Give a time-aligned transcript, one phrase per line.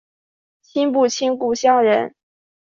[0.63, 2.15] 亲不亲故乡人